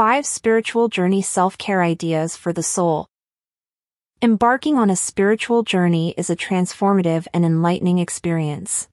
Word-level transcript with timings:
5 0.00 0.24
Spiritual 0.24 0.88
Journey 0.88 1.20
Self-Care 1.20 1.82
Ideas 1.82 2.34
for 2.34 2.54
the 2.54 2.62
Soul. 2.62 3.06
Embarking 4.22 4.78
on 4.78 4.88
a 4.88 4.96
spiritual 4.96 5.62
journey 5.62 6.14
is 6.16 6.30
a 6.30 6.36
transformative 6.36 7.26
and 7.34 7.44
enlightening 7.44 7.98
experience. 7.98 8.88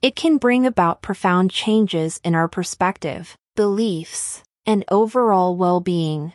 It 0.00 0.14
can 0.14 0.38
bring 0.38 0.64
about 0.64 1.02
profound 1.02 1.50
changes 1.50 2.20
in 2.22 2.36
our 2.36 2.46
perspective, 2.46 3.36
beliefs, 3.56 4.44
and 4.64 4.84
overall 4.92 5.56
well-being. 5.56 6.34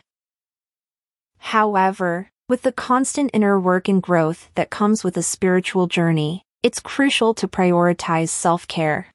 However, 1.38 2.28
with 2.46 2.60
the 2.60 2.72
constant 2.72 3.30
inner 3.32 3.58
work 3.58 3.88
and 3.88 4.02
growth 4.02 4.50
that 4.54 4.68
comes 4.68 5.02
with 5.02 5.16
a 5.16 5.22
spiritual 5.22 5.86
journey, 5.86 6.42
it's 6.62 6.78
crucial 6.78 7.32
to 7.32 7.48
prioritize 7.48 8.28
self-care. 8.28 9.06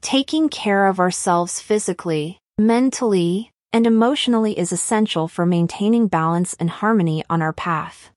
Taking 0.00 0.48
care 0.48 0.86
of 0.86 1.00
ourselves 1.00 1.58
physically, 1.58 2.38
mentally, 2.58 3.50
and 3.72 3.86
emotionally 3.86 4.56
is 4.56 4.70
essential 4.70 5.26
for 5.26 5.44
maintaining 5.44 6.06
balance 6.06 6.54
and 6.60 6.70
harmony 6.70 7.24
on 7.28 7.42
our 7.42 7.52
path. 7.52 8.10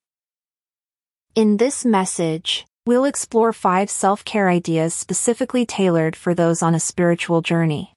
In 1.34 1.58
this 1.58 1.84
message, 1.84 2.66
we'll 2.86 3.06
explore 3.06 3.52
five 3.52 3.90
self-care 3.90 4.50
ideas 4.50 4.94
specifically 4.94 5.66
tailored 5.66 6.16
for 6.16 6.34
those 6.34 6.62
on 6.62 6.76
a 6.76 6.80
spiritual 6.80 7.42
journey. 7.42 7.94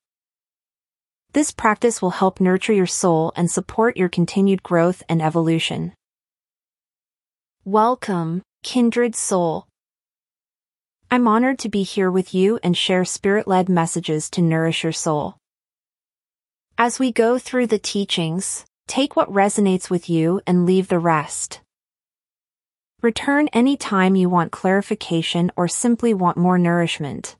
This 1.32 1.52
practice 1.52 2.02
will 2.02 2.10
help 2.10 2.40
nurture 2.40 2.72
your 2.72 2.86
soul 2.86 3.32
and 3.36 3.50
support 3.50 3.96
your 3.96 4.08
continued 4.08 4.62
growth 4.62 5.02
and 5.08 5.22
evolution. 5.22 5.92
Welcome, 7.64 8.42
kindred 8.62 9.14
soul. 9.14 9.66
I'm 11.10 11.28
honored 11.28 11.58
to 11.60 11.68
be 11.68 11.82
here 11.82 12.10
with 12.10 12.34
you 12.34 12.58
and 12.62 12.76
share 12.76 13.04
spirit-led 13.04 13.68
messages 13.68 14.30
to 14.30 14.42
nourish 14.42 14.82
your 14.82 14.92
soul. 14.92 15.36
As 16.82 16.98
we 16.98 17.12
go 17.12 17.38
through 17.38 17.66
the 17.66 17.78
teachings, 17.78 18.64
take 18.88 19.14
what 19.14 19.30
resonates 19.30 19.90
with 19.90 20.08
you 20.08 20.40
and 20.46 20.64
leave 20.64 20.88
the 20.88 20.98
rest. 20.98 21.60
Return 23.02 23.48
any 23.48 23.76
time 23.76 24.16
you 24.16 24.30
want 24.30 24.50
clarification 24.50 25.52
or 25.56 25.68
simply 25.68 26.14
want 26.14 26.38
more 26.38 26.56
nourishment. 26.56 27.36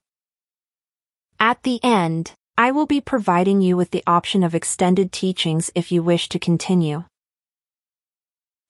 At 1.39 1.63
the 1.63 1.83
end, 1.83 2.33
I 2.59 2.71
will 2.73 2.85
be 2.85 3.01
providing 3.01 3.63
you 3.63 3.79
with 3.79 3.93
the 3.93 4.05
option 4.07 4.45
of 4.45 4.55
extended 4.55 5.11
teachings 5.11 5.71
if 5.75 5.91
you 5.91 6.03
wish 6.03 6.29
to 6.29 6.39
continue. 6.39 7.05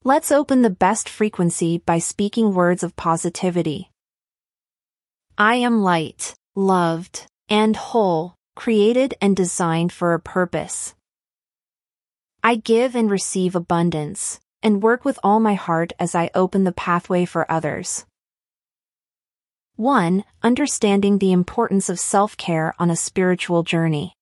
Let's 0.05 0.31
open 0.31 0.63
the 0.63 0.71
best 0.71 1.09
frequency 1.09 1.79
by 1.79 1.99
speaking 1.99 2.55
words 2.55 2.85
of 2.85 2.95
positivity. 2.95 3.91
I 5.37 5.57
am 5.57 5.83
light, 5.83 6.33
loved, 6.55 7.27
and 7.49 7.75
whole, 7.75 8.37
created 8.61 9.15
and 9.23 9.35
designed 9.35 9.91
for 9.91 10.13
a 10.13 10.21
purpose. 10.21 10.95
I 12.45 12.57
give 12.57 12.95
and 12.95 13.11
receive 13.11 13.57
abundance, 13.57 14.39
and 14.63 14.83
work 14.83 15.03
with 15.03 15.19
all 15.23 15.41
my 15.41 15.55
heart 15.55 15.95
as 15.99 16.15
I 16.15 16.31
open 16.35 16.65
the 16.65 16.81
pathway 16.87 17.25
for 17.25 17.51
others. 17.51 18.05
1. 19.77 20.25
Understanding 20.43 21.17
the 21.17 21.33
importance 21.33 21.89
of 21.89 21.99
self-care 21.99 22.75
on 22.79 22.91
a 22.91 22.97
spiritual 22.97 23.63
journey. 23.63 24.13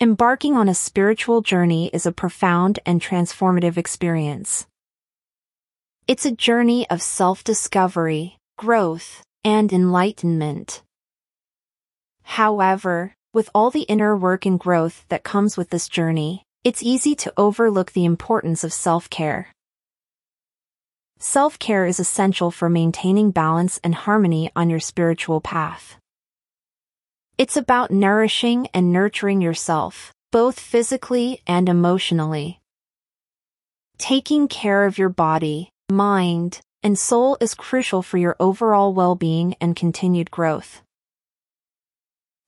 Embarking 0.00 0.56
on 0.56 0.68
a 0.68 0.72
spiritual 0.88 1.42
journey 1.42 1.90
is 1.92 2.06
a 2.06 2.12
profound 2.12 2.78
and 2.86 3.00
transformative 3.00 3.76
experience. 3.76 4.68
It's 6.06 6.24
a 6.24 6.30
journey 6.30 6.88
of 6.90 7.02
self-discovery, 7.02 8.38
growth, 8.56 9.24
and 9.42 9.72
enlightenment. 9.72 10.84
However, 12.22 13.16
with 13.38 13.48
all 13.54 13.70
the 13.70 13.82
inner 13.82 14.16
work 14.16 14.46
and 14.46 14.58
growth 14.58 15.04
that 15.10 15.22
comes 15.22 15.56
with 15.56 15.70
this 15.70 15.88
journey, 15.88 16.42
it's 16.64 16.82
easy 16.82 17.14
to 17.14 17.32
overlook 17.36 17.92
the 17.92 18.04
importance 18.04 18.64
of 18.64 18.72
self-care. 18.72 19.46
Self-care 21.20 21.86
is 21.86 22.00
essential 22.00 22.50
for 22.50 22.68
maintaining 22.68 23.30
balance 23.30 23.78
and 23.84 23.94
harmony 23.94 24.50
on 24.56 24.68
your 24.68 24.80
spiritual 24.80 25.40
path. 25.40 25.98
It's 27.38 27.56
about 27.56 27.92
nourishing 27.92 28.66
and 28.74 28.92
nurturing 28.92 29.40
yourself, 29.40 30.12
both 30.32 30.58
physically 30.58 31.40
and 31.46 31.68
emotionally. 31.68 32.58
Taking 33.98 34.48
care 34.48 34.84
of 34.84 34.98
your 34.98 35.10
body, 35.10 35.70
mind, 35.88 36.60
and 36.82 36.98
soul 36.98 37.38
is 37.40 37.54
crucial 37.54 38.02
for 38.02 38.18
your 38.18 38.34
overall 38.40 38.92
well-being 38.92 39.54
and 39.60 39.76
continued 39.76 40.32
growth. 40.32 40.82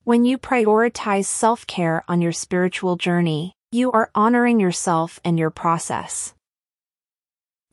When 0.03 0.25
you 0.25 0.39
prioritize 0.39 1.25
self-care 1.25 2.03
on 2.07 2.21
your 2.21 2.31
spiritual 2.31 2.95
journey, 2.95 3.53
you 3.71 3.91
are 3.91 4.09
honoring 4.15 4.59
yourself 4.59 5.19
and 5.23 5.37
your 5.37 5.51
process. 5.51 6.33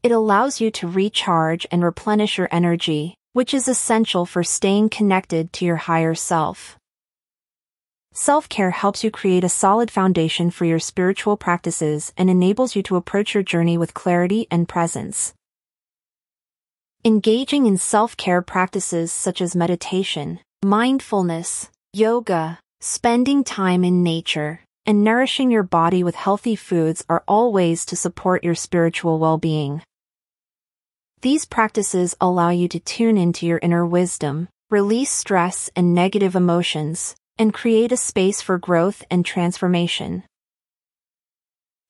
It 0.03 0.13
allows 0.13 0.61
you 0.61 0.71
to 0.73 0.89
recharge 0.89 1.67
and 1.71 1.83
replenish 1.83 2.37
your 2.37 2.49
energy, 2.53 3.15
which 3.33 3.55
is 3.55 3.67
essential 3.67 4.27
for 4.27 4.45
staying 4.45 4.91
connected 4.91 5.55
to 5.55 5.65
your 5.65 5.77
higher 5.77 6.15
self. 6.15 6.77
Self-care 8.13 8.73
helps 8.73 9.03
you 9.03 9.11
create 9.11 9.43
a 9.43 9.49
solid 9.49 9.91
foundation 9.91 10.51
for 10.51 10.67
your 10.67 10.79
spiritual 10.81 11.39
practices 11.39 12.13
and 12.19 12.29
enables 12.29 12.77
you 12.77 12.83
to 12.83 12.97
approach 12.97 13.33
your 13.33 13.43
journey 13.43 13.79
with 13.79 13.95
clarity 13.95 14.47
and 14.51 14.69
presence. 14.69 15.33
Engaging 17.07 17.65
in 17.65 17.79
self-care 17.79 18.43
practices 18.43 19.13
such 19.13 19.41
as 19.41 19.57
meditation, 19.57 20.41
mindfulness, 20.63 21.71
yoga, 21.93 22.59
spending 22.81 23.43
time 23.43 23.83
in 23.83 24.03
nature, 24.03 24.61
and 24.85 25.03
nourishing 25.03 25.51
your 25.51 25.63
body 25.63 26.05
with 26.05 26.15
healthy 26.15 26.55
foods 26.55 27.05
are 27.09 27.25
all 27.27 27.53
ways 27.53 27.87
to 27.87 27.97
support 27.97 28.45
your 28.45 28.55
spiritual 28.55 29.19
well-being. 29.19 29.83
These 31.23 31.47
practices 31.47 32.15
allow 32.21 32.51
you 32.51 32.69
to 32.69 32.81
tune 32.81 33.17
into 33.17 33.47
your 33.47 33.59
inner 33.63 33.85
wisdom, 33.85 34.49
release 34.71 35.11
stress 35.11 35.71
and 35.75 35.95
negative 35.95 36.37
emotions, 36.37 37.17
and 37.39 37.55
create 37.55 37.91
a 37.91 37.97
space 37.97 38.43
for 38.43 38.59
growth 38.59 39.03
and 39.11 39.25
transformation. 39.25 40.25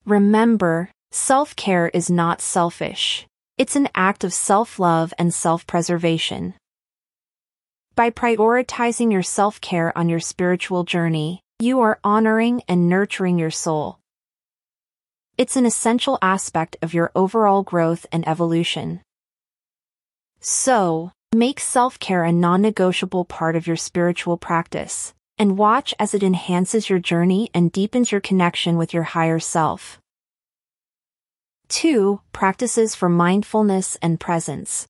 Remember, 0.06 0.90
self-care 1.10 1.88
is 1.88 2.08
not 2.08 2.40
selfish. 2.40 3.26
It's 3.58 3.76
an 3.76 3.88
act 3.94 4.24
of 4.24 4.32
self-love 4.32 5.12
and 5.18 5.34
self-preservation. 5.34 6.54
By 7.98 8.10
prioritizing 8.10 9.10
your 9.10 9.24
self-care 9.24 9.98
on 9.98 10.08
your 10.08 10.20
spiritual 10.20 10.84
journey, 10.84 11.40
you 11.58 11.80
are 11.80 11.98
honoring 12.04 12.62
and 12.68 12.88
nurturing 12.88 13.40
your 13.40 13.50
soul. 13.50 13.98
It's 15.36 15.56
an 15.56 15.66
essential 15.66 16.16
aspect 16.22 16.76
of 16.80 16.94
your 16.94 17.10
overall 17.16 17.64
growth 17.64 18.06
and 18.12 18.22
evolution. 18.28 19.00
So, 20.38 21.10
make 21.34 21.58
self-care 21.58 22.22
a 22.22 22.30
non-negotiable 22.30 23.24
part 23.24 23.56
of 23.56 23.66
your 23.66 23.74
spiritual 23.74 24.36
practice, 24.36 25.12
and 25.36 25.58
watch 25.58 25.92
as 25.98 26.14
it 26.14 26.22
enhances 26.22 26.88
your 26.88 27.00
journey 27.00 27.50
and 27.52 27.72
deepens 27.72 28.12
your 28.12 28.20
connection 28.20 28.76
with 28.76 28.94
your 28.94 29.02
higher 29.02 29.40
self. 29.40 29.98
2. 31.70 32.20
Practices 32.30 32.94
for 32.94 33.08
mindfulness 33.08 33.96
and 34.00 34.20
presence. 34.20 34.86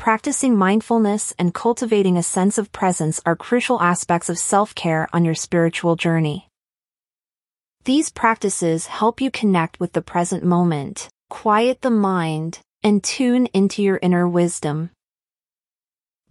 Practicing 0.00 0.56
mindfulness 0.56 1.34
and 1.38 1.52
cultivating 1.52 2.16
a 2.16 2.22
sense 2.22 2.56
of 2.56 2.72
presence 2.72 3.20
are 3.26 3.36
crucial 3.36 3.82
aspects 3.82 4.30
of 4.30 4.38
self-care 4.38 5.06
on 5.12 5.26
your 5.26 5.34
spiritual 5.34 5.94
journey. 5.94 6.48
These 7.84 8.08
practices 8.08 8.86
help 8.86 9.20
you 9.20 9.30
connect 9.30 9.78
with 9.78 9.92
the 9.92 10.00
present 10.00 10.42
moment, 10.42 11.10
quiet 11.28 11.82
the 11.82 11.90
mind, 11.90 12.60
and 12.82 13.04
tune 13.04 13.44
into 13.52 13.82
your 13.82 13.98
inner 14.00 14.26
wisdom. 14.26 14.88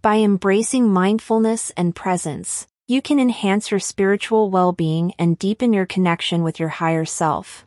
By 0.02 0.16
embracing 0.16 0.88
mindfulness 0.88 1.70
and 1.76 1.94
presence, 1.94 2.66
you 2.88 3.00
can 3.00 3.20
enhance 3.20 3.70
your 3.70 3.78
spiritual 3.78 4.50
well-being 4.50 5.14
and 5.16 5.38
deepen 5.38 5.72
your 5.72 5.86
connection 5.86 6.42
with 6.42 6.58
your 6.58 6.70
higher 6.70 7.04
self. 7.04 7.64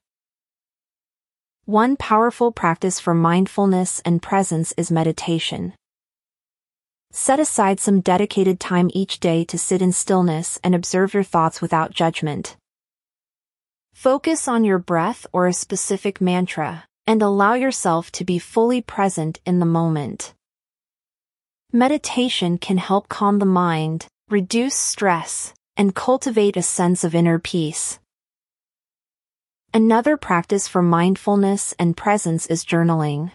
One 1.63 1.95
powerful 1.95 2.51
practice 2.51 2.99
for 2.99 3.13
mindfulness 3.13 4.01
and 4.03 4.21
presence 4.21 4.73
is 4.75 4.91
meditation. 4.91 5.71
Set 7.15 7.39
aside 7.39 7.79
some 7.79 8.01
dedicated 8.01 8.59
time 8.59 8.89
each 8.91 9.19
day 9.19 9.45
to 9.45 9.55
sit 9.55 9.83
in 9.83 9.91
stillness 9.91 10.59
and 10.63 10.73
observe 10.73 11.13
your 11.13 11.21
thoughts 11.21 11.61
without 11.61 11.93
judgment. 11.93 12.57
Focus 13.93 14.47
on 14.47 14.63
your 14.63 14.79
breath 14.79 15.27
or 15.31 15.45
a 15.45 15.53
specific 15.53 16.19
mantra, 16.19 16.85
and 17.05 17.21
allow 17.21 17.53
yourself 17.53 18.11
to 18.13 18.25
be 18.25 18.39
fully 18.39 18.81
present 18.81 19.39
in 19.45 19.59
the 19.59 19.65
moment. 19.65 20.33
Meditation 21.71 22.57
can 22.57 22.79
help 22.79 23.09
calm 23.09 23.37
the 23.37 23.45
mind, 23.45 24.07
reduce 24.29 24.75
stress, 24.75 25.53
and 25.77 25.93
cultivate 25.93 26.57
a 26.57 26.63
sense 26.63 27.03
of 27.03 27.13
inner 27.13 27.37
peace. 27.37 27.99
Another 29.71 30.17
practice 30.17 30.67
for 30.67 30.81
mindfulness 30.81 31.75
and 31.77 31.95
presence 31.95 32.47
is 32.47 32.65
journaling. 32.65 33.31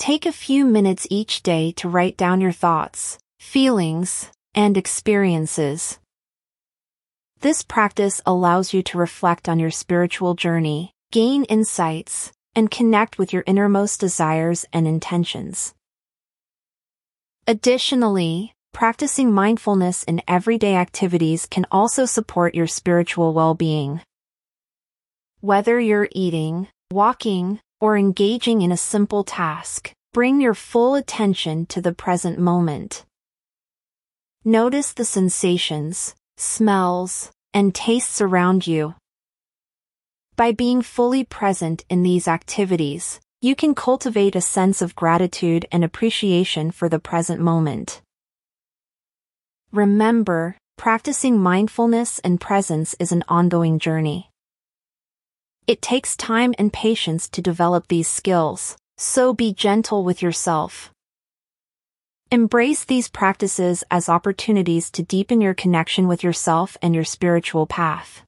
Take 0.00 0.24
a 0.24 0.32
few 0.32 0.64
minutes 0.64 1.06
each 1.10 1.42
day 1.42 1.72
to 1.72 1.86
write 1.86 2.16
down 2.16 2.40
your 2.40 2.52
thoughts, 2.52 3.18
feelings, 3.38 4.30
and 4.54 4.78
experiences. 4.78 5.98
This 7.40 7.62
practice 7.62 8.22
allows 8.24 8.72
you 8.72 8.82
to 8.84 8.96
reflect 8.96 9.46
on 9.46 9.58
your 9.58 9.70
spiritual 9.70 10.32
journey, 10.32 10.94
gain 11.12 11.44
insights, 11.44 12.32
and 12.56 12.70
connect 12.70 13.18
with 13.18 13.34
your 13.34 13.44
innermost 13.46 14.00
desires 14.00 14.64
and 14.72 14.88
intentions. 14.88 15.74
Additionally, 17.46 18.54
practicing 18.72 19.30
mindfulness 19.30 20.02
in 20.04 20.22
everyday 20.26 20.76
activities 20.76 21.44
can 21.44 21.66
also 21.70 22.06
support 22.06 22.54
your 22.54 22.66
spiritual 22.66 23.34
well-being. 23.34 24.00
Whether 25.40 25.78
you're 25.78 26.08
eating, 26.12 26.68
walking, 26.90 27.60
or 27.80 27.96
engaging 27.96 28.62
in 28.62 28.70
a 28.70 28.76
simple 28.76 29.24
task, 29.24 29.92
bring 30.12 30.40
your 30.40 30.54
full 30.54 30.94
attention 30.94 31.66
to 31.66 31.80
the 31.80 31.94
present 31.94 32.38
moment. 32.38 33.04
Notice 34.44 34.92
the 34.92 35.04
sensations, 35.04 36.14
smells, 36.36 37.30
and 37.52 37.74
tastes 37.74 38.20
around 38.20 38.66
you. 38.66 38.94
By 40.36 40.52
being 40.52 40.80
fully 40.80 41.24
present 41.24 41.84
in 41.90 42.02
these 42.02 42.26
activities, 42.26 43.20
you 43.42 43.54
can 43.54 43.74
cultivate 43.74 44.36
a 44.36 44.40
sense 44.40 44.80
of 44.80 44.94
gratitude 44.94 45.66
and 45.72 45.84
appreciation 45.84 46.70
for 46.70 46.88
the 46.88 46.98
present 46.98 47.40
moment. 47.40 48.00
Remember, 49.72 50.56
practicing 50.76 51.38
mindfulness 51.38 52.18
and 52.20 52.40
presence 52.40 52.94
is 52.98 53.12
an 53.12 53.24
ongoing 53.28 53.78
journey. 53.78 54.29
It 55.70 55.82
takes 55.82 56.16
time 56.16 56.52
and 56.58 56.72
patience 56.72 57.28
to 57.28 57.40
develop 57.40 57.86
these 57.86 58.08
skills, 58.08 58.76
so 58.98 59.32
be 59.32 59.54
gentle 59.54 60.02
with 60.02 60.20
yourself. 60.20 60.90
Embrace 62.32 62.82
these 62.82 63.08
practices 63.08 63.84
as 63.88 64.08
opportunities 64.08 64.90
to 64.90 65.04
deepen 65.04 65.40
your 65.40 65.54
connection 65.54 66.08
with 66.08 66.24
yourself 66.24 66.76
and 66.82 66.92
your 66.92 67.04
spiritual 67.04 67.68
path. 67.68 68.24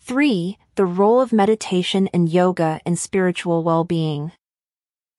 3. 0.00 0.56
The 0.76 0.86
role 0.86 1.20
of 1.20 1.30
meditation 1.30 2.08
and 2.14 2.26
yoga 2.26 2.80
in 2.86 2.96
spiritual 2.96 3.62
well-being. 3.62 4.32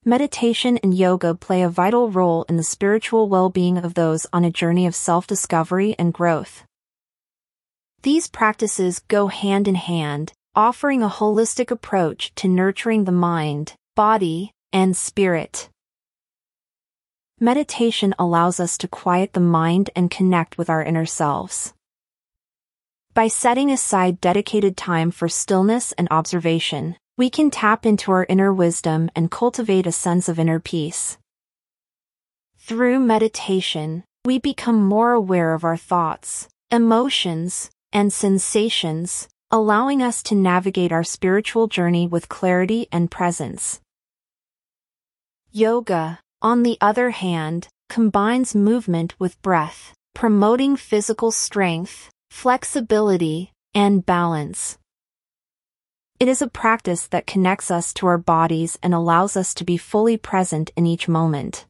Meditation 0.05 0.79
and 0.79 0.91
yoga 0.91 1.35
play 1.35 1.61
a 1.61 1.69
vital 1.69 2.09
role 2.09 2.47
in 2.49 2.57
the 2.57 2.63
spiritual 2.63 3.29
well-being 3.29 3.77
of 3.77 3.93
those 3.93 4.25
on 4.33 4.43
a 4.43 4.49
journey 4.49 4.87
of 4.87 4.95
self-discovery 4.95 5.93
and 5.99 6.15
growth. 6.15 6.63
These 8.01 8.27
practices 8.27 9.03
go 9.07 9.27
hand 9.27 9.67
in 9.67 9.75
hand, 9.75 10.33
offering 10.57 11.03
a 11.03 11.07
holistic 11.07 11.69
approach 11.69 12.33
to 12.33 12.47
nurturing 12.47 13.03
the 13.03 13.11
mind, 13.11 13.75
body, 13.95 14.51
and 14.73 14.97
spirit. 14.97 15.69
Meditation 17.39 18.15
allows 18.17 18.59
us 18.59 18.75
to 18.75 18.87
quiet 18.87 19.33
the 19.33 19.39
mind 19.39 19.91
and 19.95 20.09
connect 20.09 20.57
with 20.57 20.67
our 20.67 20.83
inner 20.83 21.05
selves. 21.05 21.75
By 23.13 23.27
setting 23.27 23.69
aside 23.69 24.19
dedicated 24.19 24.75
time 24.75 25.11
for 25.11 25.29
stillness 25.29 25.91
and 25.91 26.07
observation, 26.09 26.95
we 27.19 27.29
can 27.29 27.51
tap 27.51 27.85
into 27.85 28.11
our 28.11 28.25
inner 28.27 28.51
wisdom 28.51 29.11
and 29.15 29.29
cultivate 29.29 29.85
a 29.85 29.91
sense 29.91 30.27
of 30.27 30.39
inner 30.39 30.59
peace. 30.59 31.19
Through 32.57 32.99
meditation, 33.01 34.03
we 34.25 34.39
become 34.39 34.83
more 34.83 35.13
aware 35.13 35.53
of 35.53 35.63
our 35.63 35.77
thoughts, 35.77 36.47
emotions, 36.71 37.69
and 37.93 38.11
sensations, 38.11 39.27
allowing 39.49 40.01
us 40.01 40.21
to 40.23 40.35
navigate 40.35 40.91
our 40.91 41.03
spiritual 41.03 41.67
journey 41.67 42.05
with 42.05 42.27
clarity 42.27 42.87
and 42.91 43.09
presence. 43.09 43.79
Yoga, 45.51 46.19
on 46.41 46.63
the 46.63 46.77
other 46.81 47.11
hand, 47.11 47.69
combines 47.89 48.53
movement 48.53 49.17
with 49.19 49.41
breath, 49.41 49.93
promoting 50.13 50.75
physical 50.75 51.31
strength, 51.31 52.09
flexibility, 52.29 53.53
and 53.73 54.05
balance. 54.05 54.77
It 56.19 56.27
is 56.27 56.41
a 56.41 56.49
practice 56.49 57.07
that 57.07 57.27
connects 57.27 57.71
us 57.71 57.93
to 57.93 58.07
our 58.07 58.17
bodies 58.17 58.77
and 58.83 58.93
allows 58.93 59.37
us 59.37 59.53
to 59.53 59.63
be 59.63 59.77
fully 59.77 60.17
present 60.17 60.71
in 60.75 60.85
each 60.85 61.07
moment. 61.07 61.65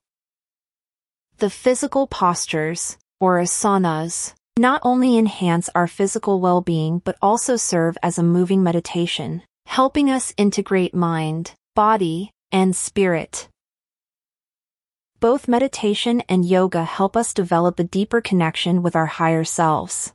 The 1.37 1.49
physical 1.51 2.07
postures, 2.07 2.97
or 3.19 3.39
asanas, 3.39 4.33
not 4.57 4.81
only 4.83 5.17
enhance 5.17 5.69
our 5.75 5.87
physical 5.87 6.39
well-being 6.39 6.99
but 6.99 7.17
also 7.21 7.55
serve 7.55 7.97
as 8.01 8.17
a 8.17 8.23
moving 8.23 8.63
meditation, 8.63 9.41
helping 9.65 10.09
us 10.09 10.33
integrate 10.37 10.93
mind, 10.93 11.53
body, 11.75 12.31
and 12.51 12.75
spirit. 12.75 13.49
Both 15.19 15.47
meditation 15.47 16.21
and 16.29 16.45
yoga 16.45 16.83
help 16.83 17.17
us 17.17 17.33
develop 17.33 17.79
a 17.79 17.83
deeper 17.83 18.21
connection 18.21 18.83
with 18.83 18.95
our 18.95 19.07
higher 19.07 19.43
selves. 19.43 20.13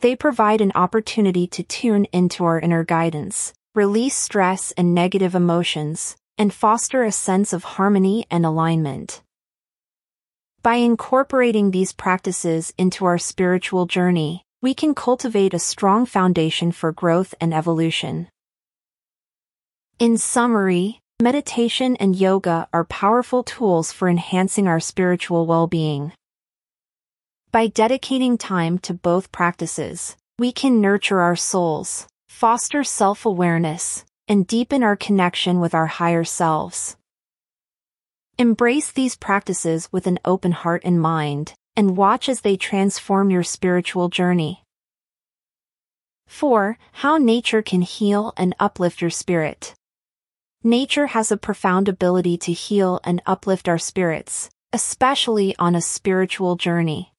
They 0.00 0.16
provide 0.16 0.60
an 0.60 0.72
opportunity 0.74 1.46
to 1.46 1.62
tune 1.62 2.06
into 2.06 2.44
our 2.44 2.58
inner 2.58 2.82
guidance, 2.82 3.52
release 3.74 4.16
stress 4.16 4.72
and 4.72 4.94
negative 4.94 5.36
emotions, 5.36 6.16
and 6.36 6.52
foster 6.52 7.04
a 7.04 7.12
sense 7.12 7.52
of 7.52 7.62
harmony 7.62 8.26
and 8.30 8.44
alignment. 8.44 9.22
By 10.62 10.76
incorporating 10.76 11.72
these 11.72 11.92
practices 11.92 12.72
into 12.78 13.04
our 13.04 13.18
spiritual 13.18 13.86
journey, 13.86 14.44
we 14.60 14.74
can 14.74 14.94
cultivate 14.94 15.54
a 15.54 15.58
strong 15.58 16.06
foundation 16.06 16.70
for 16.70 16.92
growth 16.92 17.34
and 17.40 17.52
evolution. 17.52 18.28
In 19.98 20.16
summary, 20.18 21.02
Meditation 21.22 21.94
and 21.96 22.16
yoga 22.16 22.66
are 22.72 22.84
powerful 22.84 23.44
tools 23.44 23.92
for 23.92 24.08
enhancing 24.08 24.66
our 24.66 24.80
spiritual 24.80 25.46
well-being. 25.46 26.12
By 27.52 27.68
dedicating 27.68 28.36
time 28.36 28.78
to 28.78 28.92
both 28.92 29.30
practices, 29.30 30.16
we 30.36 30.50
can 30.50 30.80
nurture 30.80 31.20
our 31.20 31.36
souls, 31.36 32.08
foster 32.28 32.82
self-awareness, 32.82 34.04
and 34.26 34.48
deepen 34.48 34.82
our 34.82 34.96
connection 34.96 35.60
with 35.60 35.74
our 35.76 35.86
higher 35.86 36.24
selves. 36.24 36.96
Embrace 38.38 38.90
these 38.90 39.14
practices 39.14 39.88
with 39.92 40.06
an 40.06 40.18
open 40.24 40.52
heart 40.52 40.82
and 40.84 41.00
mind, 41.00 41.52
and 41.76 41.96
watch 41.96 42.30
as 42.30 42.40
they 42.40 42.56
transform 42.56 43.28
your 43.28 43.42
spiritual 43.42 44.08
journey. 44.08 44.64
4. 46.26 46.78
How 46.92 47.18
nature 47.18 47.60
can 47.60 47.82
heal 47.82 48.32
and 48.38 48.54
uplift 48.58 49.02
your 49.02 49.10
spirit. 49.10 49.74
Nature 50.64 51.08
has 51.08 51.30
a 51.30 51.36
profound 51.36 51.88
ability 51.88 52.38
to 52.38 52.52
heal 52.52 53.00
and 53.04 53.20
uplift 53.26 53.68
our 53.68 53.78
spirits, 53.78 54.48
especially 54.72 55.54
on 55.58 55.74
a 55.74 55.82
spiritual 55.82 56.56
journey. 56.56 57.12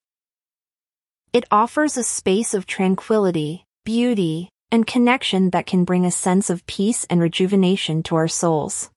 It 1.32 1.44
offers 1.50 1.96
a 1.96 2.02
space 2.02 2.54
of 2.54 2.66
tranquility, 2.66 3.66
beauty, 3.84 4.48
and 4.72 4.84
connection 4.84 5.50
that 5.50 5.66
can 5.66 5.84
bring 5.84 6.04
a 6.04 6.10
sense 6.10 6.50
of 6.50 6.66
peace 6.66 7.06
and 7.08 7.20
rejuvenation 7.20 8.02
to 8.04 8.16
our 8.16 8.28
souls. 8.28 8.90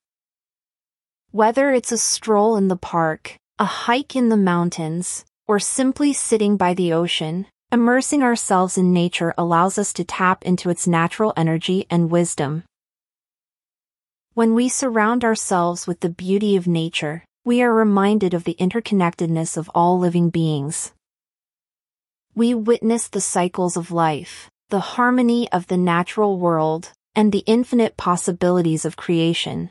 Whether 1.37 1.71
it's 1.71 1.91
a 1.91 1.99
stroll 1.99 2.55
in 2.55 2.67
the 2.67 2.75
park, 2.75 3.37
a 3.59 3.65
hike 3.65 4.15
in 4.15 4.29
the 4.29 4.43
mountains, 4.53 5.23
or 5.47 5.59
simply 5.59 6.11
sitting 6.11 6.57
by 6.57 6.73
the 6.73 6.93
ocean, 6.93 7.45
immersing 7.71 8.23
ourselves 8.23 8.75
in 8.75 8.91
nature 8.91 9.35
allows 9.37 9.77
us 9.77 9.93
to 9.93 10.03
tap 10.03 10.43
into 10.45 10.71
its 10.71 10.87
natural 10.87 11.33
energy 11.37 11.85
and 11.91 12.09
wisdom. 12.09 12.63
When 14.33 14.55
we 14.55 14.67
surround 14.67 15.23
ourselves 15.23 15.85
with 15.85 15.99
the 15.99 16.09
beauty 16.09 16.55
of 16.55 16.65
nature, 16.65 17.23
we 17.45 17.61
are 17.61 17.71
reminded 17.71 18.33
of 18.33 18.43
the 18.43 18.55
interconnectedness 18.59 19.57
of 19.57 19.69
all 19.75 19.99
living 19.99 20.31
beings. 20.31 20.91
We 22.33 22.55
witness 22.55 23.09
the 23.09 23.21
cycles 23.21 23.77
of 23.77 23.91
life, 23.91 24.49
the 24.69 24.97
harmony 24.97 25.51
of 25.51 25.67
the 25.67 25.77
natural 25.77 26.39
world, 26.39 26.93
and 27.15 27.31
the 27.31 27.43
infinite 27.45 27.95
possibilities 27.95 28.85
of 28.85 28.97
creation. 28.97 29.69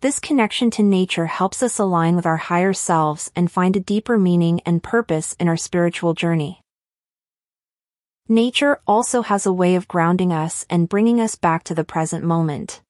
This 0.00 0.20
connection 0.20 0.70
to 0.72 0.84
nature 0.84 1.26
helps 1.26 1.60
us 1.60 1.80
align 1.80 2.14
with 2.14 2.24
our 2.24 2.36
higher 2.36 2.72
selves 2.72 3.32
and 3.34 3.50
find 3.50 3.74
a 3.74 3.80
deeper 3.80 4.16
meaning 4.16 4.60
and 4.64 4.80
purpose 4.80 5.34
in 5.40 5.48
our 5.48 5.56
spiritual 5.56 6.14
journey. 6.14 6.60
Nature 8.28 8.80
also 8.86 9.22
has 9.22 9.44
a 9.44 9.52
way 9.52 9.74
of 9.74 9.88
grounding 9.88 10.32
us 10.32 10.64
and 10.70 10.88
bringing 10.88 11.20
us 11.20 11.34
back 11.34 11.64
to 11.64 11.74
the 11.74 11.82
present 11.82 12.24
moment. 12.24 12.80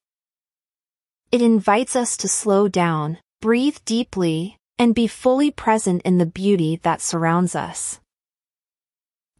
It 1.32 1.40
invites 1.40 1.96
us 1.96 2.14
to 2.18 2.28
slow 2.28 2.68
down, 2.68 3.18
breathe 3.40 3.78
deeply, 3.86 4.58
and 4.78 4.94
be 4.94 5.06
fully 5.06 5.50
present 5.50 6.02
in 6.02 6.18
the 6.18 6.26
beauty 6.26 6.78
that 6.82 7.00
surrounds 7.00 7.54
us. 7.54 8.00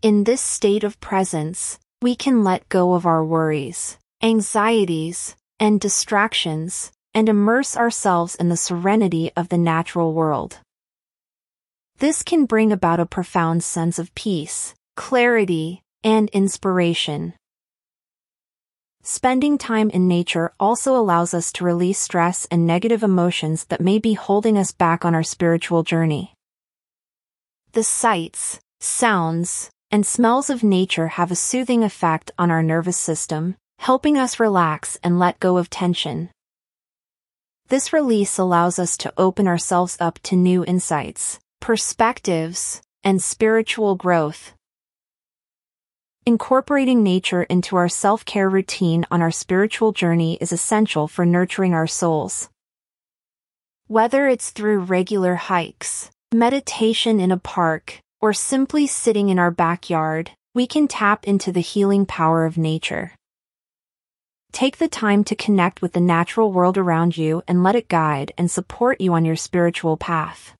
In 0.00 0.24
this 0.24 0.40
state 0.40 0.84
of 0.84 1.00
presence, 1.00 1.78
we 2.00 2.16
can 2.16 2.44
let 2.44 2.68
go 2.70 2.94
of 2.94 3.04
our 3.04 3.22
worries, 3.22 3.98
anxieties, 4.22 5.36
and 5.60 5.80
distractions, 5.80 6.92
and 7.18 7.28
immerse 7.28 7.76
ourselves 7.76 8.36
in 8.36 8.48
the 8.48 8.56
serenity 8.56 9.32
of 9.36 9.48
the 9.48 9.58
natural 9.58 10.12
world. 10.12 10.60
This 11.98 12.22
can 12.22 12.44
bring 12.44 12.70
about 12.70 13.00
a 13.00 13.06
profound 13.06 13.64
sense 13.64 13.98
of 13.98 14.14
peace, 14.14 14.72
clarity, 14.94 15.82
and 16.04 16.28
inspiration. 16.28 17.34
Spending 19.02 19.58
time 19.58 19.90
in 19.90 20.06
nature 20.06 20.52
also 20.60 20.94
allows 20.94 21.34
us 21.34 21.50
to 21.54 21.64
release 21.64 21.98
stress 21.98 22.46
and 22.52 22.64
negative 22.64 23.02
emotions 23.02 23.64
that 23.64 23.80
may 23.80 23.98
be 23.98 24.14
holding 24.14 24.56
us 24.56 24.70
back 24.70 25.04
on 25.04 25.12
our 25.12 25.24
spiritual 25.24 25.82
journey. 25.82 26.34
The 27.72 27.82
sights, 27.82 28.60
sounds, 28.78 29.70
and 29.90 30.06
smells 30.06 30.50
of 30.50 30.62
nature 30.62 31.08
have 31.08 31.32
a 31.32 31.42
soothing 31.50 31.82
effect 31.82 32.30
on 32.38 32.52
our 32.52 32.62
nervous 32.62 32.96
system, 32.96 33.56
helping 33.80 34.16
us 34.16 34.38
relax 34.38 34.96
and 35.02 35.18
let 35.18 35.40
go 35.40 35.56
of 35.56 35.68
tension. 35.68 36.30
This 37.68 37.92
release 37.92 38.38
allows 38.38 38.78
us 38.78 38.96
to 38.98 39.12
open 39.18 39.46
ourselves 39.46 39.98
up 40.00 40.18
to 40.20 40.36
new 40.36 40.64
insights, 40.64 41.38
perspectives, 41.60 42.80
and 43.04 43.22
spiritual 43.22 43.94
growth. 43.94 44.54
Incorporating 46.24 47.02
nature 47.02 47.42
into 47.42 47.76
our 47.76 47.90
self-care 47.90 48.48
routine 48.48 49.04
on 49.10 49.20
our 49.20 49.30
spiritual 49.30 49.92
journey 49.92 50.38
is 50.40 50.50
essential 50.50 51.08
for 51.08 51.26
nurturing 51.26 51.74
our 51.74 51.86
souls. 51.86 52.48
Whether 53.86 54.28
it's 54.28 54.48
through 54.48 54.80
regular 54.80 55.34
hikes, 55.34 56.10
meditation 56.32 57.20
in 57.20 57.30
a 57.30 57.36
park, 57.36 58.00
or 58.18 58.32
simply 58.32 58.86
sitting 58.86 59.28
in 59.28 59.38
our 59.38 59.50
backyard, 59.50 60.30
we 60.54 60.66
can 60.66 60.88
tap 60.88 61.28
into 61.28 61.52
the 61.52 61.60
healing 61.60 62.06
power 62.06 62.46
of 62.46 62.56
nature. 62.56 63.12
Take 64.52 64.78
the 64.78 64.88
time 64.88 65.24
to 65.24 65.36
connect 65.36 65.82
with 65.82 65.92
the 65.92 66.00
natural 66.00 66.52
world 66.52 66.78
around 66.78 67.16
you 67.16 67.42
and 67.46 67.62
let 67.62 67.76
it 67.76 67.88
guide 67.88 68.32
and 68.36 68.50
support 68.50 69.00
you 69.00 69.12
on 69.12 69.24
your 69.24 69.36
spiritual 69.36 69.96
path. 69.96 70.54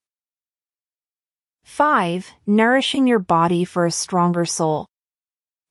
5. 1.65 2.31
Nourishing 2.47 3.07
your 3.07 3.19
body 3.19 3.65
for 3.65 3.85
a 3.85 3.91
stronger 3.91 4.45
soul. 4.45 4.85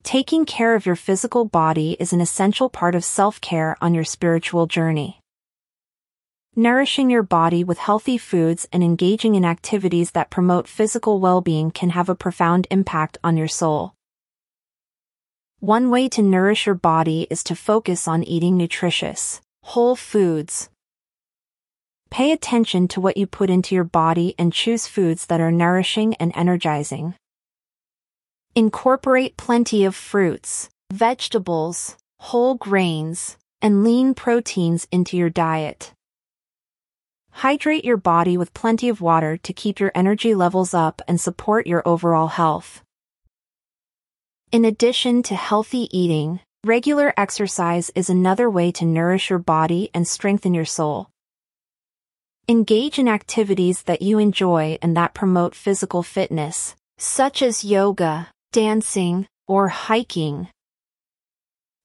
Taking 0.03 0.45
care 0.45 0.75
of 0.75 0.85
your 0.85 0.95
physical 0.95 1.45
body 1.45 1.97
is 1.99 2.13
an 2.13 2.21
essential 2.21 2.69
part 2.69 2.95
of 2.95 3.03
self-care 3.03 3.75
on 3.81 3.93
your 3.93 4.05
spiritual 4.05 4.65
journey. 4.65 5.19
Nourishing 6.55 7.09
your 7.09 7.23
body 7.23 7.63
with 7.63 7.77
healthy 7.77 8.17
foods 8.17 8.67
and 8.71 8.83
engaging 8.83 9.35
in 9.35 9.45
activities 9.45 10.11
that 10.11 10.29
promote 10.29 10.67
physical 10.67 11.19
well-being 11.19 11.71
can 11.71 11.91
have 11.91 12.09
a 12.09 12.15
profound 12.15 12.67
impact 12.71 13.17
on 13.23 13.37
your 13.37 13.47
soul. 13.47 13.93
One 15.61 15.89
way 15.89 16.07
to 16.09 16.21
nourish 16.21 16.65
your 16.65 16.75
body 16.75 17.27
is 17.29 17.43
to 17.43 17.53
focus 17.53 18.07
on 18.07 18.23
eating 18.23 18.55
nutritious, 18.55 19.41
whole 19.63 19.97
foods. 19.97 20.69
Pay 22.09 22.31
attention 22.31 22.87
to 22.87 23.01
what 23.01 23.17
you 23.17 23.27
put 23.27 23.49
into 23.49 23.75
your 23.75 23.83
body 23.83 24.35
and 24.39 24.53
choose 24.53 24.87
foods 24.87 25.25
that 25.25 25.41
are 25.41 25.51
nourishing 25.51 26.13
and 26.13 26.31
energizing. 26.33 27.15
Incorporate 28.55 29.35
plenty 29.35 29.83
of 29.83 29.97
fruits, 29.97 30.69
vegetables, 30.93 31.97
whole 32.19 32.55
grains, 32.55 33.35
and 33.61 33.83
lean 33.83 34.13
proteins 34.13 34.87
into 34.93 35.17
your 35.17 35.29
diet. 35.29 35.91
Hydrate 37.31 37.83
your 37.83 37.97
body 37.97 38.37
with 38.37 38.53
plenty 38.53 38.87
of 38.87 39.01
water 39.01 39.35
to 39.35 39.51
keep 39.51 39.81
your 39.81 39.91
energy 39.93 40.33
levels 40.33 40.73
up 40.73 41.01
and 41.05 41.19
support 41.19 41.67
your 41.67 41.85
overall 41.85 42.27
health. 42.27 42.81
In 44.51 44.65
addition 44.65 45.21
to 45.23 45.35
healthy 45.35 45.87
eating, 45.95 46.39
regular 46.65 47.13
exercise 47.15 47.91
is 47.93 48.09
another 48.09 48.49
way 48.49 48.71
to 48.71 48.85
nourish 48.85 49.29
your 49.29 49.37
body 49.37 49.91
and 49.93 50.07
strengthen 50.07 50.55
your 50.55 50.65
soul. 50.65 51.07
Engage 52.47 52.97
in 52.97 53.07
activities 53.07 53.83
that 53.83 54.01
you 54.01 54.17
enjoy 54.17 54.79
and 54.81 54.97
that 54.97 55.13
promote 55.13 55.53
physical 55.53 56.01
fitness, 56.01 56.75
such 56.97 57.43
as 57.43 57.63
yoga, 57.63 58.29
dancing, 58.51 59.27
or 59.47 59.67
hiking. 59.67 60.47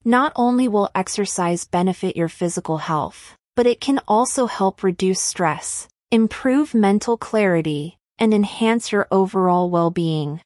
Not 0.03 0.33
only 0.35 0.67
will 0.67 0.89
exercise 0.95 1.65
benefit 1.65 2.17
your 2.17 2.29
physical 2.29 2.79
health, 2.79 3.35
but 3.55 3.67
it 3.67 3.79
can 3.79 3.99
also 4.07 4.47
help 4.47 4.81
reduce 4.81 5.21
stress, 5.21 5.87
improve 6.09 6.73
mental 6.73 7.15
clarity, 7.15 7.99
and 8.17 8.33
enhance 8.33 8.91
your 8.91 9.07
overall 9.11 9.69
well-being. 9.69 10.41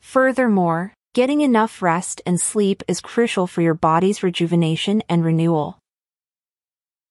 Furthermore, 0.00 0.92
getting 1.14 1.40
enough 1.40 1.82
rest 1.82 2.22
and 2.24 2.40
sleep 2.40 2.82
is 2.88 3.00
crucial 3.00 3.46
for 3.46 3.62
your 3.62 3.74
body's 3.74 4.22
rejuvenation 4.22 5.02
and 5.08 5.24
renewal. 5.24 5.78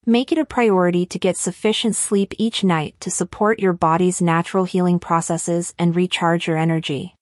Make 0.06 0.32
it 0.32 0.38
a 0.38 0.46
priority 0.46 1.06
to 1.08 1.20
get 1.20 1.36
sufficient 1.36 1.96
sleep 1.96 2.34
each 2.38 2.64
night 2.64 2.96
to 3.02 3.12
support 3.12 3.60
your 3.60 3.74
body's 3.74 4.22
natural 4.22 4.64
healing 4.64 5.00
processes 5.00 5.74
and 5.78 5.96
recharge 5.96 6.48
your 6.48 6.56
energy. 6.58 7.14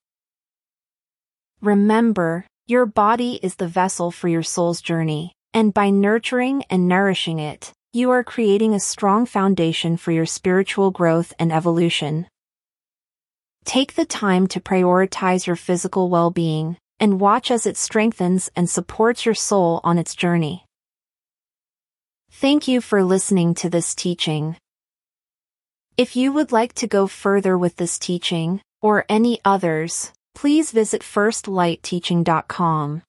Remember, 1.61 2.45
your 2.67 2.85
body 2.85 3.39
is 3.41 3.55
the 3.55 3.67
vessel 3.67 4.11
for 4.11 4.27
your 4.27 4.43
soul's 4.43 4.81
journey, 4.81 5.33
and 5.51 5.73
by 5.73 5.89
nurturing 5.89 6.63
and 6.69 6.87
nourishing 6.87 7.39
it, 7.39 7.71
you 7.91 8.11
are 8.11 8.23
creating 8.23 8.73
a 8.73 8.79
strong 8.79 9.25
foundation 9.25 9.97
for 9.97 10.11
your 10.11 10.25
spiritual 10.25 10.91
growth 10.91 11.33
and 11.39 11.51
evolution. 11.51 12.27
Take 13.65 13.95
the 13.95 14.05
time 14.05 14.47
to 14.47 14.59
prioritize 14.59 15.47
your 15.47 15.55
physical 15.55 16.09
well-being, 16.09 16.77
and 16.99 17.19
watch 17.19 17.49
as 17.49 17.65
it 17.65 17.75
strengthens 17.75 18.49
and 18.55 18.69
supports 18.69 19.25
your 19.25 19.35
soul 19.35 19.81
on 19.83 19.97
its 19.97 20.15
journey. 20.15 20.63
Thank 22.31 22.67
you 22.67 22.79
for 22.79 23.03
listening 23.03 23.55
to 23.55 23.69
this 23.69 23.95
teaching. 23.95 24.55
If 25.97 26.15
you 26.15 26.31
would 26.31 26.51
like 26.51 26.73
to 26.75 26.87
go 26.87 27.07
further 27.07 27.57
with 27.57 27.77
this 27.77 27.97
teaching, 27.97 28.61
or 28.81 29.05
any 29.09 29.39
others, 29.43 30.13
please 30.35 30.71
visit 30.71 31.01
firstlightteaching.com. 31.01 33.01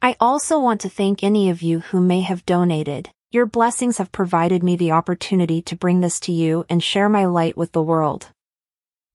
I 0.00 0.16
also 0.20 0.60
want 0.60 0.80
to 0.82 0.88
thank 0.88 1.24
any 1.24 1.50
of 1.50 1.60
you 1.60 1.80
who 1.80 2.00
may 2.00 2.20
have 2.20 2.46
donated. 2.46 3.10
Your 3.32 3.46
blessings 3.46 3.98
have 3.98 4.12
provided 4.12 4.62
me 4.62 4.76
the 4.76 4.92
opportunity 4.92 5.60
to 5.62 5.76
bring 5.76 6.00
this 6.00 6.20
to 6.20 6.32
you 6.32 6.64
and 6.70 6.82
share 6.82 7.08
my 7.08 7.24
light 7.24 7.56
with 7.56 7.72
the 7.72 7.82
world. 7.82 8.28